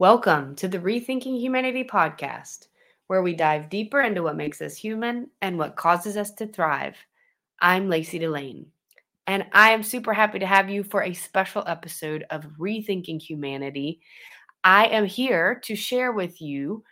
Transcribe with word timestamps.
Welcome 0.00 0.54
to 0.54 0.66
the 0.66 0.78
Rethinking 0.78 1.38
Humanity 1.38 1.84
podcast, 1.84 2.68
where 3.08 3.20
we 3.20 3.34
dive 3.34 3.68
deeper 3.68 4.00
into 4.00 4.22
what 4.22 4.34
makes 4.34 4.62
us 4.62 4.74
human 4.74 5.28
and 5.42 5.58
what 5.58 5.76
causes 5.76 6.16
us 6.16 6.30
to 6.36 6.46
thrive. 6.46 6.96
I'm 7.60 7.90
Lacey 7.90 8.18
Delane, 8.18 8.64
and 9.26 9.44
I 9.52 9.72
am 9.72 9.82
super 9.82 10.14
happy 10.14 10.38
to 10.38 10.46
have 10.46 10.70
you 10.70 10.84
for 10.84 11.02
a 11.02 11.12
special 11.12 11.62
episode 11.66 12.24
of 12.30 12.46
Rethinking 12.58 13.20
Humanity. 13.20 14.00
I 14.64 14.86
am 14.86 15.04
here 15.04 15.60
to 15.64 15.76
share 15.76 16.12
with 16.12 16.40
you 16.40 16.82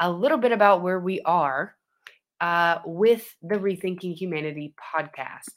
a 0.00 0.10
little 0.10 0.38
bit 0.38 0.50
about 0.50 0.82
where 0.82 0.98
we 0.98 1.20
are 1.20 1.76
uh, 2.40 2.78
with 2.84 3.36
the 3.40 3.54
Rethinking 3.54 4.16
Humanity 4.16 4.74
podcast. 4.94 5.52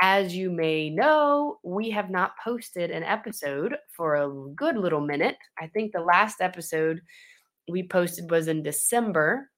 As 0.00 0.36
you 0.36 0.50
may 0.50 0.90
know, 0.90 1.58
we 1.62 1.90
have 1.90 2.10
not 2.10 2.32
posted 2.42 2.90
an 2.90 3.02
episode 3.02 3.76
for 3.88 4.16
a 4.16 4.54
good 4.54 4.76
little 4.76 5.00
minute. 5.00 5.36
I 5.58 5.68
think 5.68 5.92
the 5.92 6.00
last 6.00 6.40
episode 6.40 7.00
we 7.68 7.82
posted 7.82 8.30
was 8.30 8.48
in 8.48 8.62
December, 8.62 9.50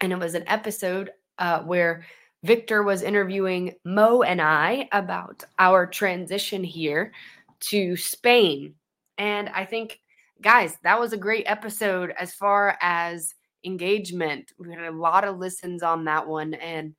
and 0.00 0.12
it 0.12 0.18
was 0.18 0.34
an 0.34 0.44
episode 0.46 1.10
uh, 1.38 1.60
where 1.60 2.06
Victor 2.44 2.82
was 2.82 3.02
interviewing 3.02 3.74
Mo 3.84 4.22
and 4.22 4.40
I 4.40 4.88
about 4.92 5.44
our 5.58 5.86
transition 5.86 6.64
here 6.64 7.12
to 7.60 7.96
Spain. 7.96 8.74
And 9.18 9.48
I 9.50 9.64
think, 9.64 10.00
guys, 10.40 10.78
that 10.84 11.00
was 11.00 11.12
a 11.12 11.18
great 11.18 11.44
episode 11.46 12.14
as 12.18 12.32
far 12.32 12.78
as 12.80 13.34
engagement. 13.64 14.52
We 14.58 14.72
had 14.72 14.84
a 14.84 14.96
lot 14.96 15.24
of 15.24 15.38
listens 15.38 15.82
on 15.82 16.04
that 16.04 16.26
one. 16.26 16.54
And 16.54 16.94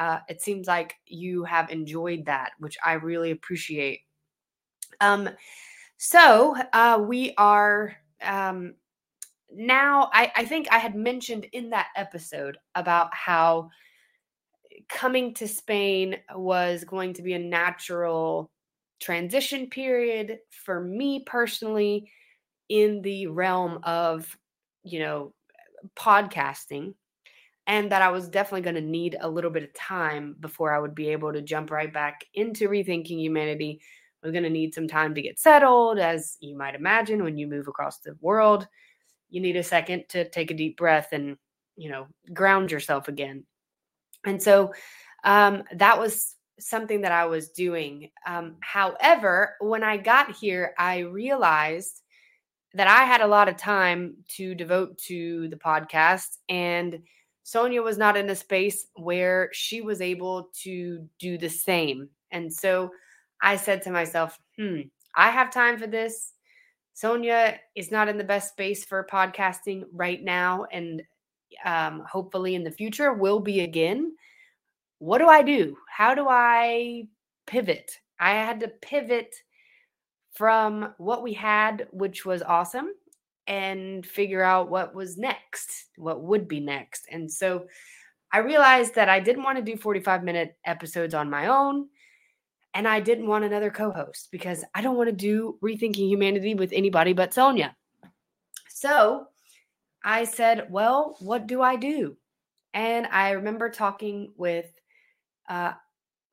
uh, 0.00 0.20
it 0.28 0.40
seems 0.40 0.66
like 0.66 0.96
you 1.06 1.44
have 1.44 1.70
enjoyed 1.70 2.24
that, 2.24 2.52
which 2.58 2.78
I 2.82 2.94
really 2.94 3.32
appreciate. 3.32 4.00
Um, 4.98 5.28
so 5.98 6.56
uh, 6.72 7.04
we 7.06 7.34
are 7.36 7.94
um, 8.22 8.74
now. 9.52 10.08
I, 10.14 10.32
I 10.34 10.44
think 10.46 10.68
I 10.72 10.78
had 10.78 10.94
mentioned 10.94 11.46
in 11.52 11.68
that 11.70 11.88
episode 11.96 12.56
about 12.74 13.14
how 13.14 13.68
coming 14.88 15.34
to 15.34 15.46
Spain 15.46 16.16
was 16.34 16.84
going 16.84 17.12
to 17.14 17.22
be 17.22 17.34
a 17.34 17.38
natural 17.38 18.50
transition 19.02 19.68
period 19.68 20.38
for 20.64 20.80
me 20.80 21.24
personally 21.26 22.10
in 22.70 23.02
the 23.02 23.26
realm 23.26 23.80
of 23.82 24.34
you 24.82 25.00
know 25.00 25.34
podcasting 25.94 26.94
and 27.70 27.92
that 27.92 28.02
I 28.02 28.10
was 28.10 28.28
definitely 28.28 28.62
going 28.62 28.74
to 28.74 28.80
need 28.80 29.16
a 29.20 29.30
little 29.30 29.50
bit 29.50 29.62
of 29.62 29.72
time 29.74 30.34
before 30.40 30.74
I 30.74 30.80
would 30.80 30.92
be 30.92 31.10
able 31.10 31.32
to 31.32 31.40
jump 31.40 31.70
right 31.70 31.92
back 31.92 32.24
into 32.34 32.68
rethinking 32.68 33.20
humanity. 33.20 33.80
I 34.20 34.26
was 34.26 34.32
going 34.32 34.42
to 34.42 34.50
need 34.50 34.74
some 34.74 34.88
time 34.88 35.14
to 35.14 35.22
get 35.22 35.38
settled, 35.38 36.00
as 36.00 36.36
you 36.40 36.58
might 36.58 36.74
imagine 36.74 37.22
when 37.22 37.38
you 37.38 37.46
move 37.46 37.68
across 37.68 38.00
the 38.00 38.16
world. 38.20 38.66
You 39.28 39.40
need 39.40 39.54
a 39.54 39.62
second 39.62 40.06
to 40.08 40.28
take 40.28 40.50
a 40.50 40.54
deep 40.54 40.76
breath 40.78 41.10
and, 41.12 41.36
you 41.76 41.90
know, 41.90 42.08
ground 42.34 42.72
yourself 42.72 43.06
again. 43.06 43.44
And 44.26 44.42
so 44.42 44.74
um, 45.22 45.62
that 45.72 45.96
was 45.96 46.34
something 46.58 47.02
that 47.02 47.12
I 47.12 47.26
was 47.26 47.50
doing. 47.50 48.10
Um, 48.26 48.56
however, 48.58 49.54
when 49.60 49.84
I 49.84 49.96
got 49.96 50.34
here, 50.34 50.74
I 50.76 50.98
realized 50.98 52.02
that 52.74 52.88
I 52.88 53.04
had 53.04 53.20
a 53.20 53.28
lot 53.28 53.48
of 53.48 53.56
time 53.56 54.16
to 54.38 54.56
devote 54.56 54.98
to 55.06 55.46
the 55.48 55.56
podcast 55.56 56.38
and 56.48 56.98
Sonia 57.42 57.82
was 57.82 57.98
not 57.98 58.16
in 58.16 58.30
a 58.30 58.36
space 58.36 58.86
where 58.94 59.50
she 59.52 59.80
was 59.80 60.00
able 60.00 60.50
to 60.62 61.06
do 61.18 61.38
the 61.38 61.48
same. 61.48 62.08
And 62.30 62.52
so 62.52 62.90
I 63.42 63.56
said 63.56 63.82
to 63.82 63.90
myself, 63.90 64.38
hmm, 64.58 64.82
I 65.16 65.30
have 65.30 65.52
time 65.52 65.78
for 65.78 65.86
this. 65.86 66.32
Sonia 66.94 67.58
is 67.74 67.90
not 67.90 68.08
in 68.08 68.18
the 68.18 68.24
best 68.24 68.50
space 68.50 68.84
for 68.84 69.06
podcasting 69.10 69.84
right 69.92 70.22
now. 70.22 70.66
And 70.70 71.02
um, 71.64 72.04
hopefully 72.08 72.54
in 72.54 72.64
the 72.64 72.70
future 72.70 73.12
will 73.12 73.40
be 73.40 73.60
again. 73.60 74.14
What 74.98 75.18
do 75.18 75.26
I 75.26 75.42
do? 75.42 75.76
How 75.88 76.14
do 76.14 76.26
I 76.28 77.08
pivot? 77.46 77.92
I 78.18 78.32
had 78.32 78.60
to 78.60 78.68
pivot 78.68 79.34
from 80.32 80.94
what 80.98 81.22
we 81.22 81.32
had, 81.32 81.88
which 81.90 82.24
was 82.24 82.42
awesome, 82.42 82.92
and 83.50 84.06
figure 84.06 84.44
out 84.44 84.70
what 84.70 84.94
was 84.94 85.18
next, 85.18 85.86
what 85.96 86.22
would 86.22 86.46
be 86.46 86.60
next. 86.60 87.08
And 87.10 87.30
so 87.30 87.66
I 88.32 88.38
realized 88.38 88.94
that 88.94 89.08
I 89.08 89.18
didn't 89.18 89.42
want 89.42 89.58
to 89.58 89.64
do 89.64 89.76
45 89.76 90.22
minute 90.22 90.56
episodes 90.64 91.14
on 91.14 91.28
my 91.28 91.48
own. 91.48 91.88
And 92.74 92.86
I 92.86 93.00
didn't 93.00 93.26
want 93.26 93.44
another 93.44 93.72
co 93.72 93.90
host 93.90 94.28
because 94.30 94.64
I 94.72 94.82
don't 94.82 94.96
want 94.96 95.08
to 95.08 95.16
do 95.16 95.58
Rethinking 95.64 96.08
Humanity 96.08 96.54
with 96.54 96.72
anybody 96.72 97.12
but 97.12 97.34
Sonia. 97.34 97.74
So 98.68 99.26
I 100.04 100.22
said, 100.22 100.68
well, 100.70 101.16
what 101.18 101.48
do 101.48 101.60
I 101.60 101.74
do? 101.74 102.16
And 102.72 103.08
I 103.08 103.32
remember 103.32 103.68
talking 103.68 104.32
with 104.36 104.72
uh, 105.48 105.72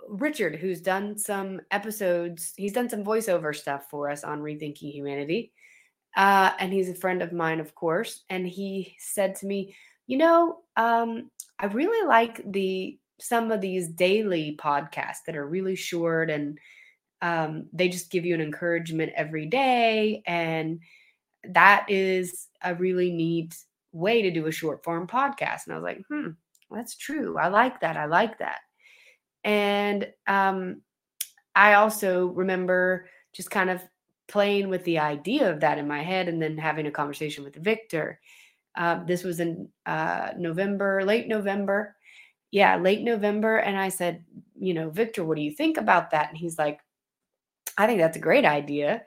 Richard, 0.08 0.58
who's 0.58 0.82
done 0.82 1.18
some 1.18 1.62
episodes, 1.72 2.54
he's 2.56 2.74
done 2.74 2.90
some 2.90 3.04
voiceover 3.04 3.56
stuff 3.56 3.90
for 3.90 4.12
us 4.12 4.24
on 4.24 4.42
Rethinking 4.42 4.94
Humanity. 4.94 5.52
Uh, 6.18 6.52
and 6.60 6.74
he's 6.74 6.90
a 6.90 6.96
friend 6.96 7.24
of 7.24 7.34
mine, 7.34 7.62
of 7.62 7.76
course. 7.76 8.26
And 8.32 8.48
he 8.48 8.96
said 9.00 9.36
to 9.38 9.48
me, 9.48 9.76
"You 10.08 10.18
know, 10.20 10.60
um, 10.78 11.32
I 11.60 11.68
really 11.68 12.08
like 12.08 12.42
the 12.52 13.00
some 13.22 13.52
of 13.52 13.62
these 13.62 13.90
daily 13.90 14.58
podcasts 14.62 15.24
that 15.28 15.38
are 15.38 15.48
really 15.48 15.76
short 15.76 16.30
and 16.32 16.60
um, 17.24 17.68
they 17.74 17.90
just 17.90 18.12
give 18.12 18.26
you 18.26 18.36
an 18.36 18.42
encouragement 18.42 19.14
every 19.16 19.48
day, 19.48 20.24
and 20.28 20.82
that 21.46 21.86
is 21.90 22.48
a 22.64 22.76
really 22.76 23.12
neat 23.12 23.56
way 23.94 24.22
to 24.24 24.32
do 24.32 24.48
a 24.48 24.52
short 24.54 24.84
form 24.84 25.08
podcast." 25.08 25.66
And 25.66 25.74
I 25.74 25.78
was 25.78 25.84
like, 25.84 26.04
"Hmm, 26.10 26.32
that's 26.72 26.96
true. 26.98 27.38
I 27.38 27.50
like 27.50 27.82
that. 27.82 27.98
I 27.98 28.06
like 28.06 28.40
that." 28.40 28.60
And 29.44 30.12
um, 30.28 30.82
I 31.56 31.76
also 31.76 32.28
remember 32.28 33.10
just 33.34 33.52
kind 33.52 33.70
of 33.70 33.82
playing 34.28 34.70
with 34.70 34.84
the 34.84 35.00
idea 35.00 35.50
of 35.50 35.62
that 35.62 35.78
in 35.78 35.88
my 35.88 36.04
head 36.04 36.28
and 36.28 36.42
then 36.42 36.58
having 36.58 36.88
a 36.88 36.92
conversation 36.92 37.44
with 37.44 37.56
Victor. 37.56 38.20
Uh, 38.78 39.04
this 39.06 39.24
was 39.24 39.40
in 39.40 39.70
uh, 39.86 40.32
November, 40.38 41.04
late 41.04 41.28
November. 41.28 41.96
Yeah, 42.52 42.78
late 42.78 43.02
November. 43.02 43.58
And 43.58 43.78
I 43.78 43.90
said, 43.90 44.24
you 44.60 44.74
know, 44.74 44.90
Victor, 44.90 45.24
what 45.24 45.38
do 45.38 45.44
you 45.44 45.52
think 45.52 45.78
about 45.78 46.12
that? 46.12 46.30
And 46.30 46.38
he's 46.38 46.58
like, 46.58 46.80
I 47.78 47.88
think 47.88 48.00
that's 48.00 48.18
a 48.18 48.22
great 48.22 48.46
idea. 48.46 49.04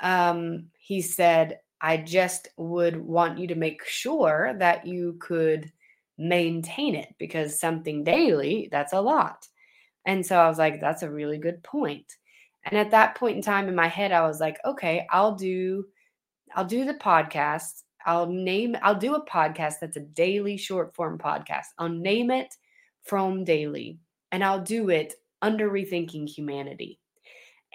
Um, 0.00 0.66
he 0.78 1.00
said, 1.00 1.60
I 1.80 1.96
just 1.96 2.48
would 2.56 2.96
want 2.96 3.38
you 3.38 3.48
to 3.48 3.54
make 3.54 3.84
sure 3.84 4.54
that 4.58 4.86
you 4.86 5.16
could 5.20 5.72
maintain 6.18 6.94
it 6.94 7.14
because 7.18 7.58
something 7.58 8.04
daily, 8.04 8.68
that's 8.70 8.92
a 8.92 9.00
lot. 9.00 9.46
And 10.06 10.24
so 10.24 10.38
I 10.38 10.48
was 10.48 10.58
like, 10.58 10.80
that's 10.80 11.02
a 11.02 11.10
really 11.10 11.38
good 11.38 11.62
point. 11.62 12.16
And 12.64 12.78
at 12.78 12.90
that 12.92 13.16
point 13.16 13.36
in 13.36 13.42
time 13.42 13.68
in 13.68 13.74
my 13.74 13.88
head, 13.88 14.12
I 14.12 14.26
was 14.26 14.40
like, 14.40 14.58
okay, 14.64 15.06
I'll 15.10 15.34
do, 15.34 15.86
I'll 16.54 16.64
do 16.64 16.84
the 16.84 16.94
podcast. 16.94 17.82
I'll 18.04 18.26
name, 18.26 18.76
I'll 18.82 18.98
do 18.98 19.14
a 19.14 19.24
podcast 19.24 19.74
that's 19.80 19.96
a 19.96 20.00
daily 20.00 20.56
short 20.56 20.94
form 20.94 21.18
podcast. 21.18 21.66
I'll 21.78 21.88
name 21.88 22.30
it 22.30 22.54
Fromm 23.04 23.44
Daily 23.44 23.98
and 24.30 24.44
I'll 24.44 24.62
do 24.62 24.90
it 24.90 25.14
under 25.40 25.70
Rethinking 25.70 26.28
Humanity. 26.28 26.98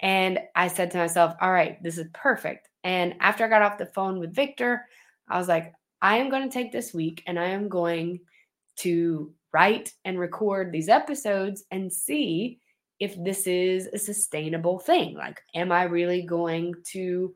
And 0.01 0.39
I 0.55 0.67
said 0.67 0.91
to 0.91 0.97
myself, 0.97 1.33
all 1.41 1.51
right, 1.51 1.81
this 1.81 1.97
is 1.97 2.07
perfect. 2.13 2.69
And 2.83 3.15
after 3.19 3.45
I 3.45 3.49
got 3.49 3.61
off 3.61 3.77
the 3.77 3.87
phone 3.87 4.19
with 4.19 4.35
Victor, 4.35 4.85
I 5.29 5.37
was 5.37 5.47
like, 5.47 5.73
I 6.01 6.17
am 6.17 6.29
going 6.29 6.43
to 6.43 6.53
take 6.53 6.71
this 6.71 6.93
week 6.93 7.23
and 7.25 7.39
I 7.39 7.49
am 7.49 7.67
going 7.67 8.19
to 8.77 9.33
write 9.51 9.93
and 10.05 10.19
record 10.19 10.71
these 10.71 10.89
episodes 10.89 11.63
and 11.71 11.91
see 11.91 12.59
if 12.99 13.15
this 13.23 13.47
is 13.47 13.87
a 13.93 13.97
sustainable 13.97 14.79
thing. 14.79 15.15
Like, 15.15 15.41
am 15.55 15.71
I 15.71 15.83
really 15.83 16.23
going 16.23 16.73
to 16.93 17.33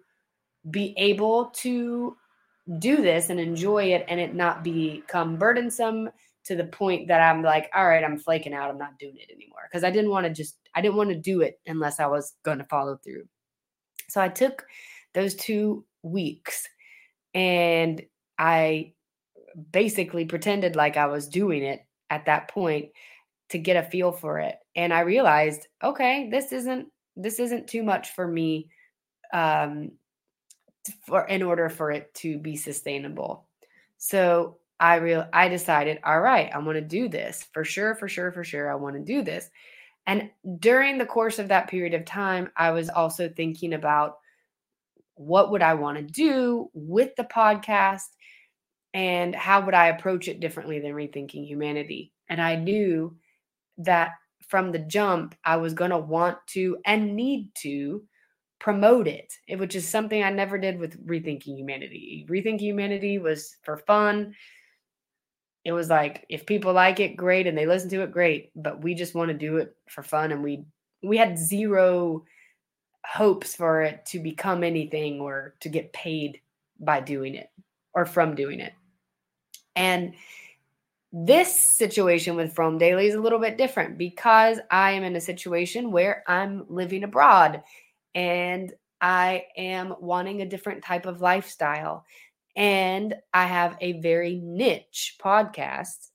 be 0.70 0.94
able 0.98 1.46
to 1.58 2.16
do 2.80 2.98
this 2.98 3.30
and 3.30 3.40
enjoy 3.40 3.86
it 3.86 4.06
and 4.08 4.19
it 4.19 4.36
not 4.36 4.63
become 4.63 5.38
burdensome 5.38 6.10
to 6.46 6.56
the 6.56 6.66
point 6.66 7.08
that 7.08 7.22
I'm 7.22 7.44
like, 7.44 7.69
all 7.75 7.88
right, 7.88 8.04
I'm 8.04 8.18
flaking 8.18 8.54
out. 8.54 8.69
I'm 8.69 8.78
not 8.78 8.98
doing 8.98 9.16
it 9.18 9.31
anymore. 9.31 9.62
Because 9.69 9.84
I 9.84 9.92
didn't 9.92 10.10
want 10.10 10.25
to 10.25 10.34
just, 10.34 10.58
I 10.75 10.81
didn't 10.81 10.98
want 10.98 11.10
to 11.10 11.16
do 11.16 11.42
it 11.42 11.60
unless 11.68 12.00
I 12.00 12.07
was 12.07 12.34
going 12.44 12.57
to 12.57 12.64
follow 12.66 12.98
through. 13.04 13.24
So 14.10 14.22
I 14.22 14.30
took 14.30 14.66
those 15.14 15.36
two 15.36 15.86
weeks 16.04 16.68
and 17.34 18.02
I 18.38 18.94
basically 19.72 20.25
pretended 20.25 20.75
like 20.75 20.98
I 20.98 21.06
was 21.07 21.28
doing 21.28 21.64
it 21.64 21.86
at 22.10 22.25
that 22.25 22.50
point 22.50 22.90
to 23.51 23.59
get 23.59 23.77
a 23.77 23.89
feel 23.89 24.12
for 24.12 24.39
it 24.39 24.57
and 24.75 24.94
i 24.94 25.01
realized 25.01 25.68
okay 25.83 26.30
this 26.31 26.51
isn't 26.51 26.88
this 27.15 27.39
isn't 27.39 27.68
too 27.68 27.83
much 27.83 28.13
for 28.13 28.27
me 28.27 28.69
um 29.33 29.92
for 31.06 31.25
in 31.27 31.44
order 31.44 31.69
for 31.69 31.92
it 31.92 32.13
to 32.15 32.38
be 32.39 32.56
sustainable. 32.56 33.45
So 33.98 34.57
i 34.80 34.95
real 34.95 35.27
i 35.31 35.48
decided 35.48 36.00
all 36.03 36.19
right 36.19 36.50
i 36.53 36.57
want 36.57 36.75
to 36.75 36.81
do 36.81 37.07
this. 37.07 37.48
For 37.53 37.63
sure 37.63 37.95
for 37.95 38.07
sure 38.07 38.31
for 38.31 38.44
sure 38.44 38.71
i 38.71 38.75
want 38.75 38.95
to 38.95 39.01
do 39.01 39.21
this. 39.21 39.50
And 40.07 40.31
during 40.59 40.97
the 40.97 41.06
course 41.06 41.38
of 41.38 41.50
that 41.50 41.69
period 41.69 41.94
of 41.94 42.06
time 42.06 42.50
i 42.56 42.71
was 42.71 42.89
also 42.89 43.30
thinking 43.30 43.74
about 43.74 44.18
what 45.15 45.51
would 45.51 45.62
I 45.62 45.75
want 45.75 45.97
to 45.97 46.04
do 46.04 46.71
with 46.74 47.15
the 47.15 47.25
podcast 47.25 48.07
and 48.94 49.36
how 49.36 49.63
would 49.63 49.75
I 49.75 49.88
approach 49.88 50.27
it 50.27 50.39
differently 50.39 50.80
than 50.80 50.94
rethinking 50.94 51.45
humanity. 51.45 52.12
And 52.27 52.42
I 52.42 52.56
knew 52.56 53.15
that 53.86 54.12
from 54.48 54.72
the 54.72 54.80
jump, 54.80 55.36
I 55.45 55.57
was 55.57 55.74
going 55.74 55.92
to 55.92 55.98
want 55.98 56.38
to 56.48 56.78
and 56.86 57.16
need 57.16 57.50
to 57.60 58.04
promote 58.60 59.07
it, 59.07 59.33
which 59.57 59.75
is 59.75 59.88
something 59.88 60.24
I 60.24 60.30
never 60.30 60.57
did 60.57 60.78
with 60.78 61.06
Rethinking 61.07 61.57
Humanity. 61.57 62.28
Rethinking 62.30 62.60
Humanity 62.60 63.18
was 63.18 63.56
for 63.63 63.78
fun. 63.78 64.36
It 65.63 65.72
was 65.72 65.89
like 65.89 66.25
if 66.30 66.45
people 66.45 66.74
like 66.74 67.00
it, 67.00 67.16
great, 67.16 67.48
and 67.48 67.57
they 67.57 67.66
listen 67.66 67.89
to 67.89 68.01
it, 68.04 68.12
great. 68.12 68.51
But 68.56 68.83
we 68.83 68.94
just 68.94 69.16
want 69.16 69.30
to 69.30 69.38
do 69.38 69.57
it 69.57 69.75
for 69.89 70.04
fun, 70.04 70.31
and 70.31 70.44
we 70.44 70.66
we 71.01 71.18
had 71.18 71.38
zero 71.38 72.25
hopes 73.06 73.56
for 73.56 73.81
it 73.81 74.06
to 74.07 74.19
become 74.19 74.63
anything 74.63 75.19
or 75.19 75.56
to 75.62 75.69
get 75.69 75.94
paid 75.94 76.39
by 76.80 77.00
doing 77.00 77.36
it 77.36 77.50
or 77.94 78.06
from 78.06 78.36
doing 78.36 78.60
it. 78.60 78.74
And 79.75 80.13
this 81.12 81.54
situation 81.54 82.36
with 82.36 82.54
Fromm 82.54 82.78
Daily 82.78 83.08
is 83.08 83.16
a 83.16 83.22
little 83.22 83.40
bit 83.40 83.58
different 83.58 83.98
because 83.98 84.60
I 84.69 84.92
am 84.92 85.04
in 85.04 85.16
a 85.16 85.22
situation 85.22 85.92
where 85.92 86.24
I'm 86.28 86.66
living 86.69 87.04
abroad 87.04 87.63
and 88.16 88.72
I 89.02 89.46
am 89.58 89.96
wanting 90.00 90.42
a 90.42 90.48
different 90.48 90.84
type 90.84 91.06
of 91.06 91.22
lifestyle. 91.22 92.06
And 92.56 93.16
I 93.34 93.46
have 93.46 93.78
a 93.81 94.00
very 94.02 94.36
niche 94.44 95.18
podcast 95.24 96.10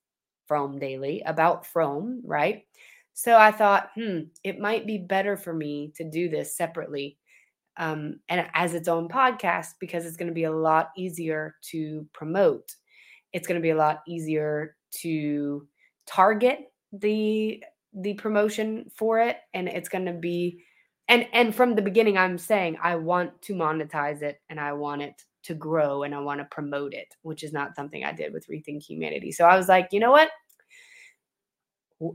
Fromm 0.46 0.78
Daily 0.78 1.22
about 1.26 1.66
Fromm, 1.66 2.22
right? 2.25 2.64
So 3.12 3.37
I 3.37 3.50
thought, 3.50 3.90
hmm, 3.94 4.20
it 4.44 4.60
might 4.60 4.87
be 4.87 4.99
better 4.99 5.37
for 5.37 5.52
me 5.52 5.92
to 5.96 6.04
do 6.04 6.28
this 6.28 6.56
separately 6.56 7.19
um, 7.76 8.20
and 8.28 8.46
as 8.54 8.75
its 8.75 8.88
own 8.88 9.08
podcast 9.08 9.75
because 9.81 10.06
it's 10.06 10.16
going 10.16 10.28
to 10.28 10.34
be 10.34 10.44
a 10.44 10.52
lot 10.52 10.90
easier 10.96 11.56
to 11.70 12.06
promote. 12.12 12.75
It's 13.32 13.46
going 13.46 13.60
to 13.60 13.62
be 13.62 13.70
a 13.70 13.76
lot 13.76 14.02
easier 14.06 14.75
to 14.92 15.66
target 16.06 16.72
the 16.92 17.62
the 17.94 18.14
promotion 18.14 18.90
for 18.94 19.20
it, 19.20 19.38
and 19.54 19.68
it's 19.68 19.88
going 19.88 20.06
to 20.06 20.12
be 20.12 20.62
and 21.08 21.26
and 21.32 21.54
from 21.54 21.74
the 21.74 21.82
beginning 21.82 22.18
i'm 22.18 22.38
saying 22.38 22.76
i 22.82 22.94
want 22.94 23.40
to 23.42 23.54
monetize 23.54 24.22
it 24.22 24.40
and 24.50 24.58
i 24.58 24.72
want 24.72 25.02
it 25.02 25.22
to 25.42 25.54
grow 25.54 26.02
and 26.02 26.14
i 26.14 26.18
want 26.18 26.40
to 26.40 26.44
promote 26.50 26.92
it 26.94 27.14
which 27.22 27.42
is 27.42 27.52
not 27.52 27.76
something 27.76 28.04
i 28.04 28.12
did 28.12 28.32
with 28.32 28.46
rethink 28.48 28.82
humanity. 28.82 29.30
So 29.32 29.44
i 29.44 29.56
was 29.56 29.68
like 29.68 29.88
you 29.92 30.00
know 30.00 30.10
what? 30.10 30.30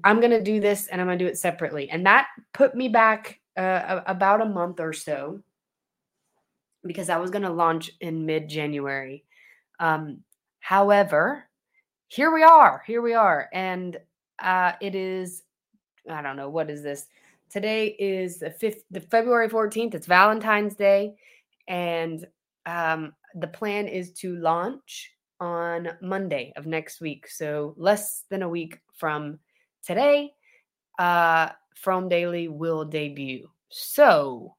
I'm 0.03 0.19
going 0.19 0.31
to 0.31 0.43
do 0.43 0.59
this 0.59 0.87
and 0.87 1.01
i'm 1.01 1.07
going 1.07 1.17
to 1.17 1.25
do 1.25 1.29
it 1.29 1.37
separately. 1.37 1.89
And 1.89 2.05
that 2.05 2.27
put 2.53 2.75
me 2.75 2.87
back 2.87 3.39
uh, 3.57 4.01
about 4.05 4.41
a 4.41 4.45
month 4.45 4.79
or 4.79 4.93
so 4.93 5.39
because 6.85 7.09
i 7.09 7.17
was 7.17 7.31
going 7.31 7.43
to 7.43 7.51
launch 7.51 7.91
in 7.99 8.25
mid 8.25 8.47
january 8.47 9.25
um, 9.79 10.21
however 10.59 11.49
here 12.11 12.33
we 12.33 12.43
are 12.43 12.83
here 12.85 13.01
we 13.01 13.13
are 13.13 13.47
and 13.53 13.97
uh, 14.39 14.73
it 14.81 14.95
is 14.95 15.43
i 16.09 16.21
don't 16.21 16.35
know 16.35 16.49
what 16.49 16.69
is 16.69 16.83
this 16.83 17.07
Today 17.51 17.97
is 17.99 18.39
the 18.39 18.49
fifth, 18.49 18.85
the 18.91 19.01
February 19.01 19.49
14th. 19.49 19.93
It's 19.93 20.07
Valentine's 20.07 20.73
Day. 20.73 21.15
And 21.67 22.25
um, 22.65 23.11
the 23.35 23.47
plan 23.47 23.89
is 23.89 24.13
to 24.13 24.37
launch 24.37 25.11
on 25.41 25.89
Monday 26.01 26.53
of 26.55 26.65
next 26.65 27.01
week. 27.01 27.27
So 27.27 27.73
less 27.75 28.23
than 28.29 28.41
a 28.41 28.47
week 28.47 28.79
from 28.95 29.37
today, 29.85 30.31
uh, 30.97 31.49
Fromm 31.75 32.07
Daily 32.07 32.47
will 32.47 32.85
debut. 32.85 33.49
So 33.67 34.55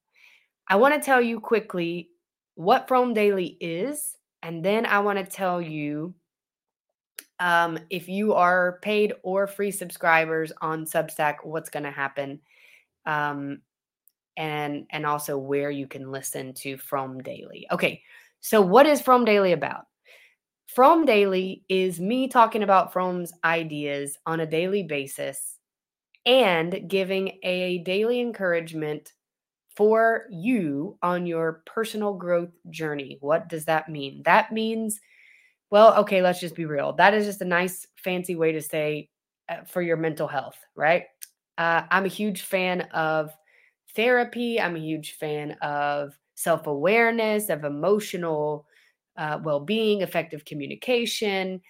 I 0.68 0.76
want 0.76 0.92
to 0.94 1.00
tell 1.00 1.22
you 1.22 1.40
quickly 1.40 2.10
what 2.56 2.88
Fromm 2.88 3.14
Daily 3.14 3.56
is. 3.58 4.18
And 4.42 4.62
then 4.62 4.84
I 4.84 4.98
want 4.98 5.18
to 5.18 5.24
tell 5.24 5.62
you 5.62 6.14
um, 7.42 7.76
if 7.90 8.08
you 8.08 8.34
are 8.34 8.78
paid 8.82 9.14
or 9.24 9.48
free 9.48 9.72
subscribers 9.72 10.52
on 10.62 10.86
Substack, 10.86 11.38
what's 11.42 11.70
going 11.70 11.82
to 11.82 11.90
happen 11.90 12.38
um, 13.04 13.60
and 14.36 14.86
and 14.90 15.04
also 15.04 15.36
where 15.36 15.70
you 15.70 15.88
can 15.88 16.12
listen 16.12 16.54
to 16.54 16.76
Fromm 16.78 17.20
Daily. 17.20 17.66
Okay, 17.72 18.00
so 18.40 18.62
what 18.62 18.86
is 18.86 19.02
Fromm 19.02 19.24
Daily 19.24 19.52
about? 19.52 19.86
Fromm 20.68 21.04
Daily 21.04 21.64
is 21.68 21.98
me 21.98 22.28
talking 22.28 22.62
about 22.62 22.92
Fromm's 22.92 23.32
ideas 23.44 24.16
on 24.24 24.38
a 24.38 24.46
daily 24.46 24.84
basis 24.84 25.58
and 26.24 26.88
giving 26.88 27.40
a 27.42 27.78
daily 27.78 28.20
encouragement 28.20 29.12
for 29.76 30.26
you 30.30 30.96
on 31.02 31.26
your 31.26 31.62
personal 31.66 32.14
growth 32.14 32.52
journey. 32.70 33.18
What 33.20 33.48
does 33.48 33.64
that 33.64 33.88
mean? 33.88 34.22
That 34.24 34.52
means, 34.52 35.00
well, 35.72 35.94
okay, 36.00 36.22
let's 36.22 36.40
just 36.40 36.54
be 36.54 36.66
real. 36.66 36.92
That 36.92 37.14
is 37.14 37.26
just 37.26 37.40
a 37.40 37.46
nice, 37.46 37.88
fancy 37.96 38.36
way 38.36 38.52
to 38.52 38.60
say 38.62 39.08
uh, 39.48 39.64
for 39.64 39.82
your 39.82 39.96
mental 39.96 40.28
health, 40.28 40.58
right? 40.76 41.04
Uh, 41.58 41.84
I'm 41.90 42.04
a 42.04 42.08
huge 42.08 42.42
fan 42.42 42.82
of 42.92 43.32
therapy. 43.96 44.60
I'm 44.60 44.76
a 44.76 44.80
huge 44.80 45.14
fan 45.14 45.52
of 45.62 46.12
self 46.34 46.66
awareness, 46.68 47.48
of 47.48 47.64
emotional 47.64 48.66
uh, 49.16 49.40
well 49.42 49.60
being, 49.60 50.02
effective 50.02 50.44
communication, 50.44 51.62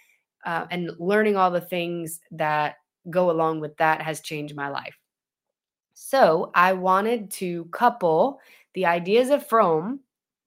uh, 0.45 0.65
and 0.69 0.91
learning 0.99 1.37
all 1.37 1.51
the 1.51 1.61
things 1.61 2.19
that 2.31 2.75
go 3.09 3.31
along 3.31 3.61
with 3.61 3.77
that 3.77 4.01
has 4.01 4.19
changed 4.21 4.55
my 4.55 4.69
life. 4.69 4.97
So 5.93 6.51
I 6.55 6.73
wanted 6.73 7.31
to 7.31 7.65
couple 7.65 8.39
the 8.73 8.85
ideas 8.85 9.29
of 9.29 9.47
Fromm 9.47 10.01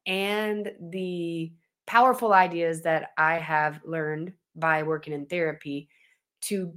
and 0.07 0.73
the 0.91 1.53
powerful 1.87 2.33
ideas 2.33 2.83
that 2.83 3.11
I 3.17 3.39
have 3.39 3.81
learned 3.85 4.33
by 4.55 4.83
working 4.83 5.13
in 5.13 5.27
therapy 5.27 5.89
to 6.43 6.75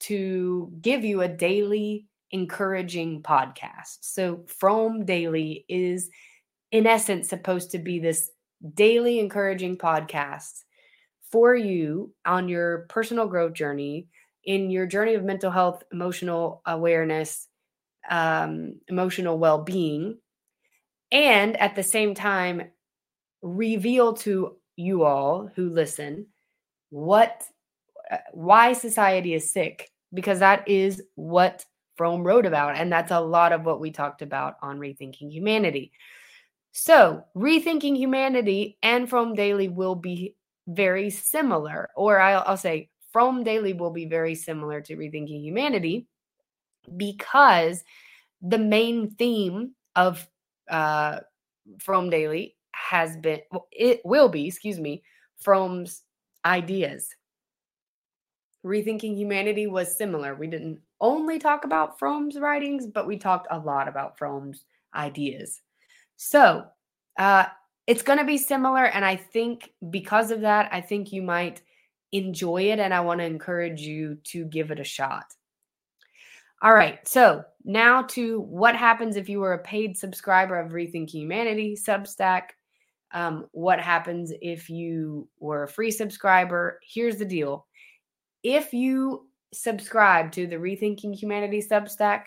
to 0.00 0.72
give 0.80 1.04
you 1.04 1.22
a 1.22 1.28
daily 1.28 2.06
encouraging 2.30 3.22
podcast. 3.22 3.98
So, 4.00 4.44
Fromm 4.46 5.04
Daily 5.04 5.64
is, 5.68 6.10
in 6.72 6.86
essence, 6.86 7.28
supposed 7.28 7.72
to 7.72 7.78
be 7.78 7.98
this 7.98 8.30
daily 8.74 9.18
encouraging 9.18 9.78
podcast 9.78 10.62
for 11.30 11.54
you 11.54 12.12
on 12.26 12.48
your 12.48 12.86
personal 12.88 13.26
growth 13.26 13.54
journey, 13.54 14.08
in 14.44 14.70
your 14.70 14.86
journey 14.86 15.14
of 15.14 15.24
mental 15.24 15.50
health, 15.50 15.82
emotional 15.92 16.62
awareness, 16.66 17.48
um, 18.10 18.80
emotional 18.88 19.38
well 19.38 19.62
being, 19.62 20.18
and 21.12 21.56
at 21.56 21.74
the 21.76 21.82
same 21.82 22.14
time, 22.14 22.62
reveal 23.42 24.14
to 24.14 24.56
you 24.76 25.04
all 25.04 25.50
who 25.54 25.70
listen 25.70 26.26
what 26.90 27.42
uh, 28.10 28.18
why 28.32 28.72
society 28.72 29.34
is 29.34 29.52
sick 29.52 29.90
because 30.12 30.40
that 30.40 30.66
is 30.68 31.02
what 31.14 31.64
Fromm 31.96 32.24
wrote 32.24 32.46
about. 32.46 32.76
And 32.76 32.90
that's 32.90 33.12
a 33.12 33.20
lot 33.20 33.52
of 33.52 33.64
what 33.64 33.80
we 33.80 33.90
talked 33.90 34.22
about 34.22 34.56
on 34.62 34.78
Rethinking 34.78 35.30
Humanity. 35.30 35.92
So, 36.72 37.24
Rethinking 37.36 37.96
Humanity 37.96 38.78
and 38.82 39.08
Fromm 39.08 39.34
Daily 39.34 39.68
will 39.68 39.96
be 39.96 40.34
very 40.66 41.10
similar, 41.10 41.90
or 41.96 42.18
I'll, 42.20 42.44
I'll 42.46 42.56
say 42.56 42.90
Fromm 43.12 43.44
Daily 43.44 43.72
will 43.72 43.90
be 43.90 44.06
very 44.06 44.34
similar 44.34 44.80
to 44.82 44.96
Rethinking 44.96 45.42
Humanity 45.42 46.06
because 46.96 47.84
the 48.40 48.58
main 48.58 49.10
theme 49.10 49.74
of 49.94 50.26
uh, 50.70 51.20
Fromm 51.80 52.08
Daily 52.08 52.56
has 52.72 53.16
been, 53.16 53.40
it 53.72 54.00
will 54.04 54.28
be, 54.28 54.46
excuse 54.46 54.78
me, 54.78 55.02
Fromm's 55.38 56.02
ideas 56.44 57.14
Rethinking 58.64 59.16
Humanity 59.16 59.66
was 59.66 59.96
similar. 59.96 60.34
We 60.34 60.46
didn't 60.46 60.80
only 61.00 61.38
talk 61.38 61.64
about 61.64 61.98
Fromm's 61.98 62.38
writings, 62.38 62.86
but 62.86 63.06
we 63.06 63.16
talked 63.16 63.46
a 63.50 63.58
lot 63.58 63.88
about 63.88 64.18
Fromm's 64.18 64.64
ideas. 64.94 65.60
So 66.16 66.66
uh, 67.18 67.46
it's 67.86 68.02
going 68.02 68.18
to 68.18 68.24
be 68.24 68.36
similar. 68.36 68.84
And 68.84 69.04
I 69.04 69.16
think 69.16 69.72
because 69.88 70.30
of 70.30 70.42
that, 70.42 70.68
I 70.72 70.80
think 70.80 71.12
you 71.12 71.22
might 71.22 71.62
enjoy 72.12 72.64
it. 72.64 72.78
And 72.78 72.92
I 72.92 73.00
want 73.00 73.20
to 73.20 73.24
encourage 73.24 73.80
you 73.80 74.16
to 74.24 74.44
give 74.44 74.70
it 74.70 74.80
a 74.80 74.84
shot. 74.84 75.24
All 76.62 76.74
right. 76.74 77.06
So 77.08 77.42
now 77.64 78.02
to 78.02 78.40
what 78.42 78.76
happens 78.76 79.16
if 79.16 79.30
you 79.30 79.40
were 79.40 79.54
a 79.54 79.62
paid 79.62 79.96
subscriber 79.96 80.58
of 80.58 80.72
Rethinking 80.72 81.08
Humanity 81.08 81.74
Substack. 81.74 82.50
Um, 83.12 83.46
what 83.52 83.80
happens 83.80 84.32
if 84.40 84.70
you 84.70 85.28
were 85.38 85.64
a 85.64 85.68
free 85.68 85.90
subscriber? 85.90 86.80
Here's 86.82 87.16
the 87.16 87.24
deal 87.24 87.66
if 88.42 88.72
you 88.72 89.26
subscribe 89.52 90.32
to 90.32 90.46
the 90.46 90.56
Rethinking 90.56 91.14
Humanity 91.14 91.62
Substack, 91.62 92.24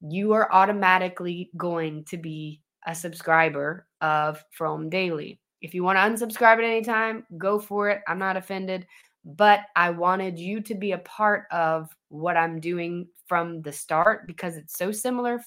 you 0.00 0.32
are 0.32 0.52
automatically 0.52 1.50
going 1.56 2.04
to 2.04 2.16
be 2.16 2.60
a 2.86 2.94
subscriber 2.94 3.86
of 4.00 4.42
Fromm 4.50 4.88
Daily. 4.88 5.40
If 5.60 5.74
you 5.74 5.84
want 5.84 5.96
to 5.96 6.26
unsubscribe 6.26 6.58
at 6.58 6.64
any 6.64 6.82
time, 6.82 7.24
go 7.38 7.58
for 7.58 7.88
it. 7.90 8.02
I'm 8.08 8.18
not 8.18 8.36
offended, 8.36 8.86
but 9.24 9.60
I 9.76 9.90
wanted 9.90 10.38
you 10.38 10.60
to 10.62 10.74
be 10.74 10.92
a 10.92 10.98
part 10.98 11.44
of 11.52 11.94
what 12.08 12.36
I'm 12.36 12.58
doing 12.58 13.06
from 13.26 13.62
the 13.62 13.72
start 13.72 14.26
because 14.26 14.56
it's 14.56 14.76
so 14.76 14.90
similar 14.90 15.40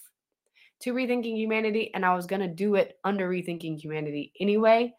to 0.85 0.93
Rethinking 0.93 1.35
Humanity, 1.35 1.91
and 1.95 2.05
I 2.05 2.13
was 2.13 2.27
going 2.27 2.43
to 2.43 2.47
do 2.47 2.75
it 2.75 2.99
under 3.03 3.27
Rethinking 3.27 3.81
Humanity 3.81 4.31
anyway. 4.39 4.93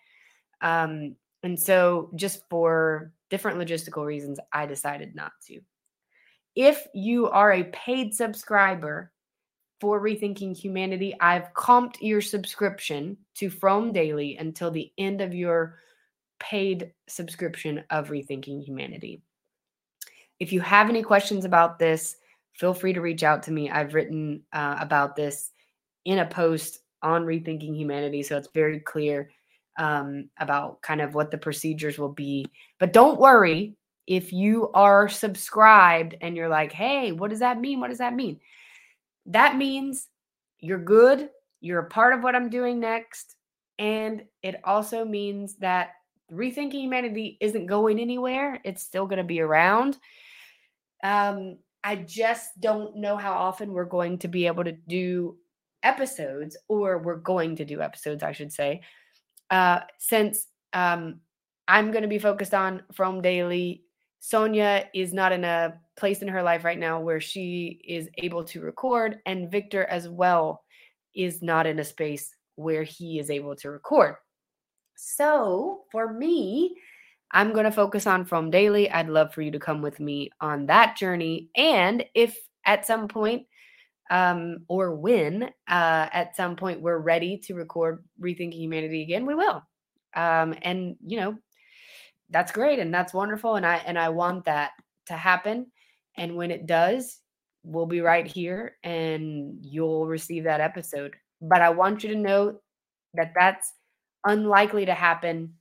Um, 0.60 1.14
and 1.44 1.58
so, 1.58 2.10
just 2.16 2.42
for 2.50 3.12
different 3.30 3.56
logistical 3.56 4.04
reasons, 4.04 4.40
I 4.52 4.66
decided 4.66 5.14
not 5.14 5.30
to. 5.46 5.60
If 6.56 6.88
you 6.92 7.28
are 7.28 7.52
a 7.52 7.64
paid 7.64 8.16
subscriber 8.16 9.12
for 9.80 10.00
Rethinking 10.00 10.56
Humanity, 10.56 11.14
I've 11.20 11.54
comped 11.54 11.98
your 12.00 12.20
subscription 12.20 13.16
to 13.36 13.48
Fromm 13.48 13.92
Daily 13.92 14.36
until 14.38 14.72
the 14.72 14.90
end 14.98 15.20
of 15.20 15.34
your 15.34 15.78
paid 16.40 16.90
subscription 17.06 17.84
of 17.90 18.08
Rethinking 18.08 18.64
Humanity. 18.64 19.22
If 20.40 20.52
you 20.52 20.60
have 20.62 20.90
any 20.90 21.04
questions 21.04 21.44
about 21.44 21.78
this, 21.78 22.16
feel 22.54 22.74
free 22.74 22.92
to 22.92 23.00
reach 23.00 23.22
out 23.22 23.44
to 23.44 23.52
me. 23.52 23.70
I've 23.70 23.94
written 23.94 24.42
uh, 24.52 24.78
about 24.80 25.14
this 25.14 25.52
in 26.06 26.20
a 26.20 26.26
post 26.26 26.78
on 27.02 27.26
Rethinking 27.26 27.76
Humanity, 27.76 28.22
so 28.22 28.38
it's 28.38 28.48
very 28.54 28.80
clear 28.80 29.30
um, 29.76 30.30
about 30.38 30.80
kind 30.80 31.02
of 31.02 31.14
what 31.14 31.30
the 31.30 31.36
procedures 31.36 31.98
will 31.98 32.12
be. 32.12 32.46
But 32.78 32.94
don't 32.94 33.20
worry 33.20 33.76
if 34.06 34.32
you 34.32 34.70
are 34.72 35.08
subscribed 35.08 36.16
and 36.20 36.36
you're 36.36 36.48
like, 36.48 36.72
hey, 36.72 37.12
what 37.12 37.30
does 37.30 37.40
that 37.40 37.60
mean? 37.60 37.80
What 37.80 37.90
does 37.90 37.98
that 37.98 38.14
mean? 38.14 38.40
That 39.26 39.56
means 39.56 40.06
you're 40.60 40.78
good, 40.78 41.28
you're 41.60 41.80
a 41.80 41.88
part 41.88 42.14
of 42.14 42.22
what 42.22 42.36
I'm 42.36 42.48
doing 42.48 42.80
next. 42.80 43.34
And 43.78 44.22
it 44.42 44.60
also 44.64 45.04
means 45.04 45.56
that 45.56 45.90
Rethinking 46.32 46.72
Humanity 46.72 47.36
isn't 47.40 47.66
going 47.66 47.98
anywhere, 47.98 48.60
it's 48.64 48.82
still 48.82 49.06
going 49.06 49.18
to 49.18 49.24
be 49.24 49.40
around. 49.40 49.98
Um, 51.02 51.58
I 51.82 51.96
just 51.96 52.58
don't 52.60 52.96
know 52.96 53.16
how 53.16 53.32
often 53.32 53.72
we're 53.72 53.84
going 53.84 54.18
to 54.18 54.28
be 54.28 54.46
able 54.46 54.64
to 54.64 54.72
do 54.72 55.36
episodes, 55.86 56.56
or 56.68 56.98
we're 56.98 57.16
going 57.16 57.56
to 57.56 57.64
do 57.64 57.80
episodes, 57.80 58.22
I 58.22 58.32
should 58.32 58.52
say, 58.52 58.82
uh, 59.50 59.80
since 59.98 60.48
um, 60.72 61.20
I'm 61.68 61.90
going 61.90 62.02
to 62.02 62.08
be 62.08 62.18
focused 62.18 62.54
on 62.54 62.82
Fromm 62.92 63.22
Daily. 63.22 63.84
Sonia 64.18 64.88
is 64.92 65.12
not 65.12 65.32
in 65.32 65.44
a 65.44 65.80
place 65.96 66.22
in 66.22 66.28
her 66.28 66.42
life 66.42 66.64
right 66.64 66.78
now 66.78 67.00
where 67.00 67.20
she 67.20 67.80
is 67.86 68.08
able 68.18 68.44
to 68.44 68.60
record, 68.60 69.20
and 69.26 69.50
Victor 69.50 69.84
as 69.84 70.08
well 70.08 70.64
is 71.14 71.42
not 71.42 71.66
in 71.66 71.78
a 71.78 71.84
space 71.84 72.34
where 72.56 72.82
he 72.82 73.18
is 73.18 73.30
able 73.30 73.54
to 73.56 73.70
record. 73.70 74.16
So 74.96 75.84
for 75.92 76.12
me, 76.12 76.76
I'm 77.30 77.52
going 77.52 77.64
to 77.64 77.72
focus 77.72 78.06
on 78.06 78.24
Fromm 78.24 78.50
Daily. 78.50 78.90
I'd 78.90 79.08
love 79.08 79.32
for 79.32 79.42
you 79.42 79.50
to 79.52 79.58
come 79.58 79.82
with 79.82 80.00
me 80.00 80.30
on 80.40 80.66
that 80.66 80.96
journey. 80.96 81.50
And 81.56 82.04
if 82.14 82.36
at 82.64 82.86
some 82.86 83.06
point, 83.08 83.46
um, 84.10 84.58
or 84.68 84.94
when 84.94 85.44
uh, 85.68 86.08
at 86.12 86.36
some 86.36 86.56
point 86.56 86.80
we're 86.80 86.98
ready 86.98 87.38
to 87.38 87.54
record 87.54 88.04
Rethinking 88.20 88.54
Humanity 88.54 89.02
again, 89.02 89.26
we 89.26 89.34
will. 89.34 89.62
Um, 90.14 90.54
and 90.62 90.96
you 91.04 91.18
know, 91.18 91.36
that's 92.30 92.52
great 92.52 92.78
and 92.78 92.92
that's 92.92 93.14
wonderful. 93.14 93.56
And 93.56 93.66
I 93.66 93.76
and 93.86 93.98
I 93.98 94.08
want 94.08 94.44
that 94.44 94.72
to 95.06 95.14
happen. 95.14 95.66
And 96.16 96.36
when 96.36 96.50
it 96.50 96.66
does, 96.66 97.20
we'll 97.62 97.86
be 97.86 98.00
right 98.00 98.26
here 98.26 98.76
and 98.82 99.58
you'll 99.60 100.06
receive 100.06 100.44
that 100.44 100.60
episode. 100.60 101.14
But 101.40 101.60
I 101.60 101.70
want 101.70 102.02
you 102.02 102.10
to 102.10 102.18
know 102.18 102.58
that 103.14 103.32
that's 103.38 103.74
unlikely 104.24 104.86
to 104.86 104.94
happen 104.94 105.54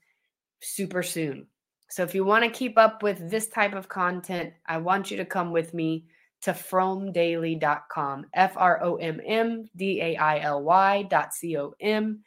super 0.62 1.04
soon. 1.04 1.48
So 1.90 2.04
if 2.04 2.16
you 2.16 2.24
want 2.24 2.44
to 2.44 2.50
keep 2.50 2.78
up 2.78 3.04
with 3.04 3.30
this 3.30 3.48
type 3.48 3.74
of 3.74 3.90
content, 3.90 4.54
I 4.66 4.78
want 4.78 5.12
you 5.12 5.18
to 5.18 5.26
come 5.26 5.52
with 5.52 5.74
me 5.74 6.06
to 6.42 6.52
frommdaily.com, 6.52 8.26
F 8.34 8.54
R 8.56 8.84
O 8.84 8.96
M 8.96 9.20
M 9.26 9.70
D 9.76 10.02
A 10.02 10.16
I 10.18 10.40
L 10.40 10.64
Y.com. 10.64 12.20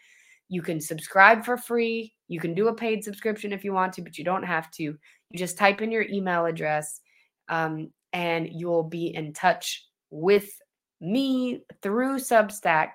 You 0.50 0.62
can 0.62 0.80
subscribe 0.80 1.44
for 1.44 1.56
free. 1.56 2.14
You 2.26 2.40
can 2.40 2.54
do 2.54 2.68
a 2.68 2.74
paid 2.74 3.04
subscription 3.04 3.52
if 3.52 3.64
you 3.64 3.72
want 3.72 3.92
to, 3.94 4.02
but 4.02 4.16
you 4.18 4.24
don't 4.24 4.42
have 4.42 4.70
to. 4.72 4.82
You 4.82 4.98
just 5.34 5.58
type 5.58 5.82
in 5.82 5.92
your 5.92 6.06
email 6.08 6.46
address 6.46 7.00
um, 7.48 7.90
and 8.12 8.48
you'll 8.50 8.84
be 8.84 9.14
in 9.14 9.32
touch 9.32 9.86
with 10.10 10.50
me 11.00 11.62
through 11.82 12.16
Substack 12.16 12.92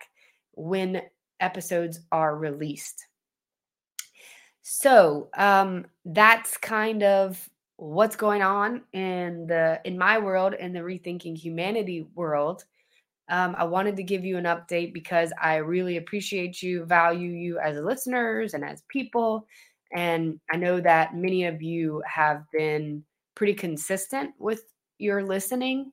when 0.54 1.02
episodes 1.40 2.00
are 2.12 2.36
released. 2.36 3.06
So 4.64 5.30
um, 5.38 5.86
that's 6.06 6.58
kind 6.58 7.04
of 7.04 7.50
what's 7.78 8.16
going 8.16 8.42
on 8.42 8.82
in 8.94 9.48
the 9.48 9.82
in 9.86 9.98
my 9.98 10.18
world 10.18 10.54
in 10.54 10.74
the 10.74 10.80
rethinking 10.80 11.38
humanity 11.38 12.06
world. 12.16 12.66
Um, 13.30 13.56
I 13.58 13.64
wanted 13.64 13.96
to 13.96 14.04
give 14.04 14.26
you 14.26 14.38
an 14.38 14.44
update 14.44 14.94
because 14.94 15.32
I 15.42 15.56
really 15.58 15.98
appreciate 15.98 16.62
you, 16.62 16.84
value 16.86 17.30
you 17.30 17.58
as 17.58 17.78
listeners 17.78 18.54
and 18.54 18.66
as 18.66 18.84
people, 18.90 19.48
and 19.96 20.40
I 20.52 20.58
know 20.58 20.82
that 20.82 21.16
many 21.16 21.46
of 21.46 21.62
you 21.62 22.04
have 22.06 22.44
been 22.52 23.04
pretty 23.36 23.54
consistent 23.54 24.32
with 24.40 24.64
your 24.98 25.24
listening. 25.24 25.92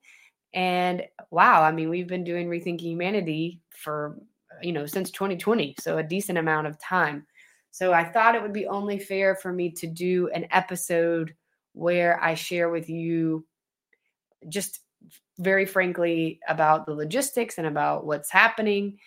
And 0.54 1.04
wow, 1.30 1.62
I 1.62 1.70
mean, 1.70 1.88
we've 1.88 2.08
been 2.08 2.24
doing 2.24 2.48
rethinking 2.48 2.80
humanity 2.80 3.60
for 3.70 4.18
you 4.62 4.72
know 4.72 4.86
since 4.86 5.10
2020, 5.10 5.76
so 5.78 5.98
a 5.98 6.02
decent 6.02 6.38
amount 6.38 6.66
of 6.66 6.78
time. 6.78 7.26
So 7.70 7.92
I 7.92 8.04
thought 8.04 8.34
it 8.34 8.42
would 8.42 8.52
be 8.52 8.66
only 8.66 8.98
fair 8.98 9.36
for 9.36 9.52
me 9.52 9.70
to 9.72 9.86
do 9.86 10.28
an 10.34 10.46
episode 10.50 11.34
where 11.72 12.22
I 12.22 12.34
share 12.34 12.68
with 12.70 12.88
you 12.88 13.46
just 14.48 14.80
very 15.38 15.66
frankly 15.66 16.40
about 16.48 16.86
the 16.86 16.92
logistics 16.92 17.58
and 17.58 17.66
about 17.66 18.06
what's 18.06 18.30
happening. 18.30 18.98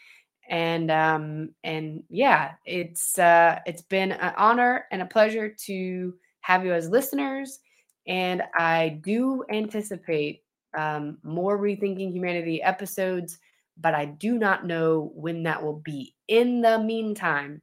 And 0.50 0.92
um 0.92 1.50
and 1.64 2.04
yeah 2.10 2.54
it's 2.66 3.18
uh 3.18 3.60
it's 3.66 3.82
been 3.82 4.12
an 4.12 4.34
honor 4.36 4.86
and 4.92 5.02
a 5.02 5.06
pleasure 5.06 5.50
to 5.66 6.14
have 6.42 6.66
you 6.66 6.74
as 6.74 6.90
listeners. 6.90 7.60
And 8.08 8.44
i 8.58 9.00
do 9.02 9.46
anticipate 9.50 10.44
um 10.78 11.18
more 11.24 11.58
rethinking 11.58 12.12
humanity 12.12 12.62
episodes 12.62 13.38
but 13.78 13.94
i 13.94 14.04
do 14.06 14.38
not 14.38 14.66
know 14.66 15.12
when 15.16 15.44
that 15.44 15.64
will 15.64 15.80
be. 15.80 16.14
In 16.28 16.62
the 16.62 16.78
meantime 16.80 17.62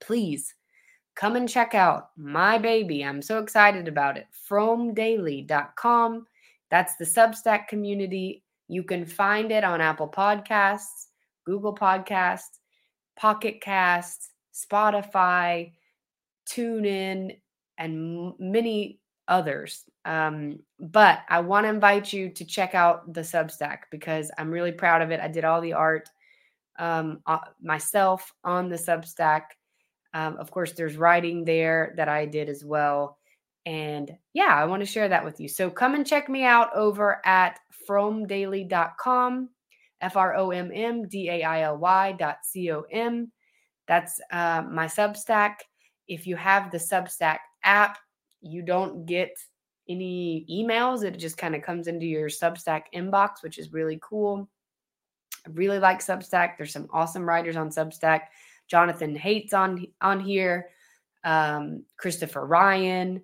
please 0.00 0.54
come 1.14 1.36
and 1.36 1.48
check 1.48 1.74
out 1.74 2.10
my 2.16 2.58
baby. 2.58 3.04
I'm 3.04 3.22
so 3.22 3.38
excited 3.38 3.88
about 3.88 4.16
it. 4.16 4.26
FrommDaily.com. 4.48 6.26
That's 6.70 6.96
the 6.96 7.04
Substack 7.04 7.68
community. 7.68 8.42
You 8.68 8.84
can 8.84 9.04
find 9.04 9.50
it 9.50 9.64
on 9.64 9.80
Apple 9.80 10.08
Podcasts, 10.08 11.06
Google 11.44 11.74
Podcasts, 11.74 12.58
Pocket 13.16 13.60
Casts, 13.60 14.30
Spotify, 14.54 15.72
TuneIn, 16.48 17.38
and 17.78 18.32
many 18.38 19.00
others. 19.28 19.84
Um, 20.04 20.60
but 20.78 21.20
I 21.28 21.40
want 21.40 21.64
to 21.64 21.70
invite 21.70 22.12
you 22.12 22.30
to 22.30 22.44
check 22.44 22.74
out 22.74 23.12
the 23.12 23.20
Substack 23.20 23.78
because 23.90 24.30
I'm 24.38 24.50
really 24.50 24.72
proud 24.72 25.02
of 25.02 25.10
it. 25.10 25.20
I 25.20 25.28
did 25.28 25.44
all 25.44 25.60
the 25.60 25.72
art 25.72 26.08
um, 26.78 27.20
uh, 27.26 27.38
myself 27.62 28.32
on 28.44 28.68
the 28.68 28.76
Substack. 28.76 29.42
Um, 30.14 30.36
of 30.38 30.50
course, 30.50 30.72
there's 30.72 30.96
writing 30.96 31.44
there 31.44 31.94
that 31.96 32.08
I 32.08 32.26
did 32.26 32.48
as 32.48 32.64
well. 32.64 33.18
And 33.66 34.16
yeah, 34.32 34.54
I 34.54 34.64
want 34.64 34.80
to 34.80 34.86
share 34.86 35.08
that 35.08 35.24
with 35.24 35.40
you. 35.40 35.48
So 35.48 35.70
come 35.70 35.94
and 35.94 36.06
check 36.06 36.28
me 36.28 36.44
out 36.44 36.74
over 36.74 37.20
at 37.24 37.60
frommdaily.com, 37.88 39.48
F 40.00 40.16
R 40.16 40.34
O 40.36 40.50
M 40.50 40.70
M 40.72 41.06
D 41.08 41.28
A 41.28 41.42
I 41.42 41.62
L 41.62 41.76
Y 41.78 42.12
dot 42.12 42.38
C 42.42 42.70
O 42.72 42.82
M. 42.90 43.30
That's 43.86 44.20
uh, 44.32 44.62
my 44.70 44.86
Substack. 44.86 45.56
If 46.08 46.26
you 46.26 46.36
have 46.36 46.70
the 46.70 46.78
Substack 46.78 47.38
app, 47.64 47.98
you 48.40 48.62
don't 48.62 49.04
get 49.04 49.36
any 49.88 50.46
emails. 50.50 51.04
It 51.04 51.18
just 51.18 51.36
kind 51.36 51.54
of 51.54 51.62
comes 51.62 51.86
into 51.86 52.06
your 52.06 52.28
Substack 52.28 52.84
inbox, 52.94 53.42
which 53.42 53.58
is 53.58 53.72
really 53.72 53.98
cool. 54.02 54.48
I 55.46 55.50
really 55.50 55.78
like 55.78 56.00
Substack. 56.00 56.56
There's 56.56 56.72
some 56.72 56.88
awesome 56.92 57.28
writers 57.28 57.56
on 57.56 57.70
Substack. 57.70 58.22
Jonathan 58.70 59.16
Haidt's 59.16 59.52
on 59.52 59.86
on 60.00 60.20
here, 60.20 60.68
um, 61.24 61.84
Christopher 61.96 62.46
Ryan, 62.46 63.22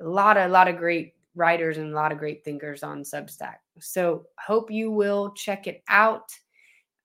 a 0.00 0.08
lot 0.08 0.36
of 0.36 0.48
a 0.48 0.52
lot 0.52 0.68
of 0.68 0.76
great 0.76 1.14
writers 1.34 1.78
and 1.78 1.92
a 1.92 1.96
lot 1.96 2.10
of 2.10 2.18
great 2.18 2.44
thinkers 2.44 2.82
on 2.82 3.02
Substack. 3.02 3.56
So 3.80 4.26
hope 4.38 4.70
you 4.70 4.90
will 4.90 5.32
check 5.32 5.66
it 5.66 5.82
out. 5.88 6.32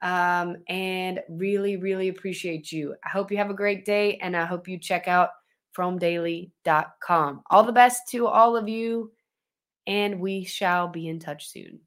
Um, 0.01 0.57
and 0.67 1.21
really, 1.29 1.77
really 1.77 2.09
appreciate 2.09 2.71
you. 2.71 2.95
I 3.05 3.09
hope 3.09 3.31
you 3.31 3.37
have 3.37 3.49
a 3.49 3.53
great 3.53 3.85
day 3.85 4.17
and 4.17 4.35
I 4.35 4.43
hope 4.43 4.67
you 4.67 4.77
check 4.77 5.07
out 5.07 5.29
frommdaily.com. 5.77 7.43
All 7.49 7.63
the 7.63 7.71
best 7.71 8.09
to 8.09 8.27
all 8.27 8.57
of 8.57 8.67
you, 8.67 9.11
and 9.87 10.19
we 10.19 10.43
shall 10.43 10.87
be 10.87 11.07
in 11.07 11.19
touch 11.19 11.49
soon. 11.49 11.79